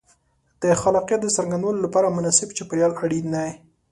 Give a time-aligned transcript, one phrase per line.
[0.61, 3.51] د خلاقیت د څرګندولو لپاره مناسب چاپېریال اړین دی.